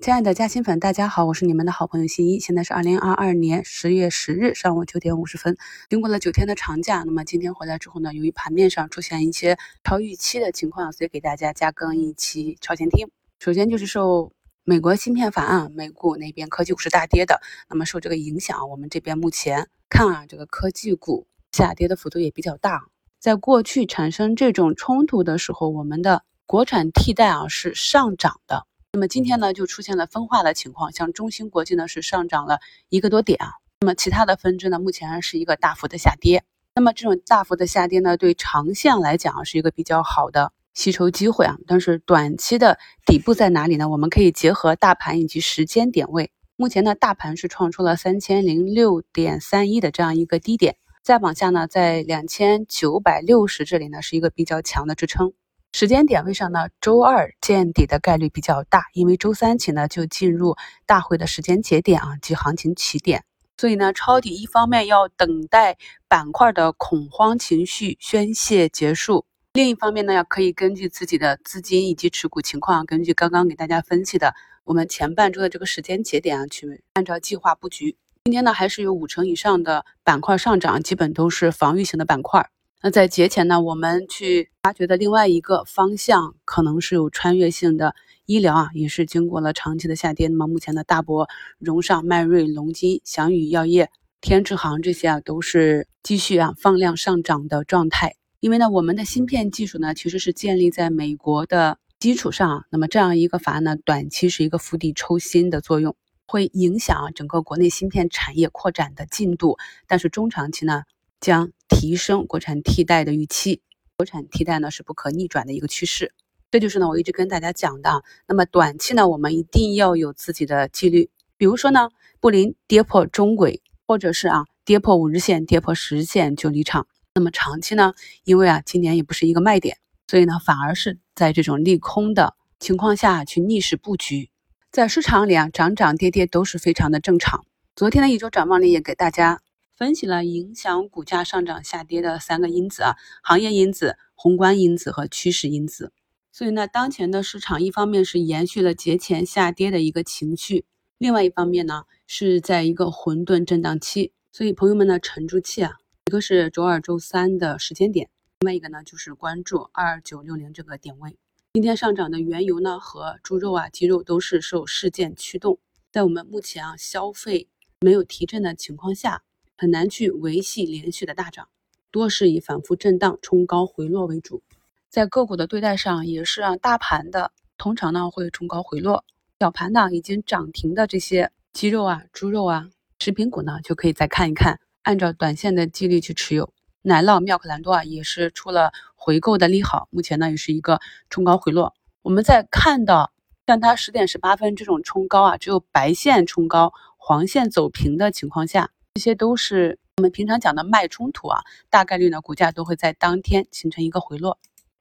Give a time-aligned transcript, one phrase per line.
[0.00, 2.38] 亲爱的嘉兴粉，大家好，我是你们的好朋友新一。
[2.38, 5.56] 现在是二零二二年十月十日上午九点五十分。
[5.90, 13.08] 经过了九天的长假，那么今天回来之后呢，由于盘面上出现一些超预期的情况，所以给大家加更一期超前听。
[13.40, 14.30] 首先就是受
[14.62, 17.40] 美国芯片法案，美股那边科技股是大跌的。
[17.68, 22.82] 那么受这个影响，我们这边目前看啊，这个科技股下跌的幅度也比较大。
[23.18, 28.64] 在过去产生这种冲突的时候，我们的国产替代啊是上涨的。
[28.92, 36.42] 那么今天呢，就出现了分化的情况，像中芯国际呢是上涨了一个多点啊，那么其他的分支呢，目前是一个大幅的下跌。
[36.74, 41.58] 那么这种大幅的下跌呢，对长线来讲是一个比较好的吸筹机会啊。
[41.66, 43.90] 但是短期的底部在哪里呢？
[43.90, 46.30] 我们可以结合大盘以及时间点位。
[46.56, 55.34] 目前呢，大盘是创出了三千零六点三一的这样一个低点，再往下呢，在两千九百六十这里呢是一个比较强的支撑。
[55.72, 63.22] 时间点位上呢，周二见底的概率比较大，因为周三起呢就进入大会的时间节点啊及行情起点，
[63.58, 65.76] 所以呢抄底一方面要等待
[66.08, 77.96] 板块的恐慌情绪宣泄结束，另一方面呢要可以根据自己的资金以及持股情况，根据刚刚给大家分析的我们前半周的这个时间节点啊去按照计划布局。
[78.24, 82.50] 今天呢还是有五成以上的板块上涨，基本都是防御型的板块。
[82.80, 90.28] 那在节前呢，我们去发掘的另外一个方向，可能是有穿越性的医疗啊，也是经过了长期的下跌。
[90.28, 93.90] 那么目前的大博、荣尚、迈瑞、龙金、翔宇药业、
[94.20, 98.14] 天智航这些啊，都是继续啊放量上涨的状态。
[98.38, 102.64] 因为呢，我们的芯片技术呢，其实是建立在美国的基础上。
[102.70, 109.56] 那么这样一个法案呢，短期是一个釜底抽薪的作用，会影响整个国内芯片产业扩展的进度。
[109.88, 110.84] 但是中长期呢？
[111.20, 113.62] 将提升国产替代的预期，
[113.96, 116.12] 国产替代呢是不可逆转的一个趋势，
[116.50, 118.02] 这就是呢我一直跟大家讲的。
[118.26, 126.88] 那么短期呢，我们一定要有自己的纪律，比如说呢，布林跌破中轨，或者是啊跌破五日线、跌破十日线就离场。
[127.14, 127.94] 那么长期呢，
[128.24, 129.78] 因为啊今年也不是一个卖点，
[130.08, 134.30] 所以呢反而是在这种利空的情况下去逆势布局。
[134.72, 137.44] 在市场里啊涨涨跌跌都是非常的正常。
[137.76, 139.40] 昨天的一周展望里也给大家。
[139.78, 145.92] 分析了影响股价上涨下跌的三个因子啊，行业因子、宏观因子和趋势因子。
[146.32, 150.64] 所以呢，当前的市场一方面是延续了节前下跌的一个情绪，
[150.98, 154.12] 另外一方面呢是在一个混沌震荡期。
[154.32, 155.74] 所以朋友们呢沉住气啊，
[156.06, 161.16] 一个是周二、周三的时间点，另外一个呢就是关注二九六零这个点位。
[161.52, 165.60] 今天上涨的原油呢和猪肉啊、鸡肉都是受事件驱动，
[165.92, 167.46] 在我们目前啊消费
[167.78, 169.22] 没有提振的情况下。
[169.60, 171.48] 很难去维系连续的大涨，
[171.90, 174.40] 多是以反复震荡、冲高回落为主。
[174.88, 179.04] 在个股的对待上，也是啊，大盘的通常呢会冲高回落，
[179.40, 182.68] 小盘呢已经涨停的这些鸡肉啊、猪肉啊、
[183.00, 186.54] 食品股呢，就可以再看一看，按照短线的纪律去持有。
[186.82, 190.78] 奶酪、妙可蓝多啊，也是出了回购的利好，目前呢也是一个
[191.10, 191.74] 冲高回落。
[192.02, 193.12] 我们在看到
[193.44, 198.70] 像它十点十八分这种冲高啊，只有白线冲高，黄线走平的情况下。
[198.98, 204.40] 这些都是我们平常讲的脉冲图啊，大概率呢，股价都会在当天形成一个回落。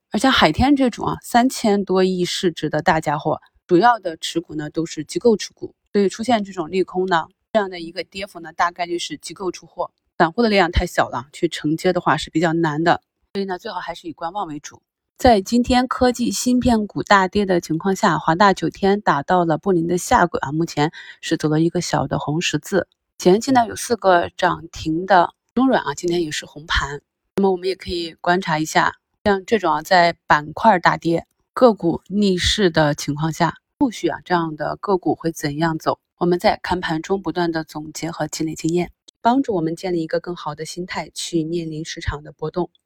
[0.10, 13.04] 而像海天这种啊，三千多亿市值的大家伙，主要的持股呢都是机构持股，所以出现这种利空呢，这样的一个跌幅呢，大概率是机构出货，散户的力量太小了，去承接的话是比较难的。
[13.36, 14.82] 所以呢，最好还是以观望为主。
[15.20, 20.92] 在今天科技芯片股大跌的情况下，华大九天打到了布林的下轨啊，目前
[21.22, 22.88] 是走了一个小的红十字。
[23.20, 27.02] 前期呢有四个涨停的中软啊，今天也是红盘。
[27.38, 35.98] 那么我们也可以观察一下，像这种啊在板块大跌、个股逆势的情况下，后续啊这样的个股会怎样走？
[36.20, 42.70] 我们在看盘中不断的总结和积累经验，帮助我们建立一个更好的心态去面临市场的波动。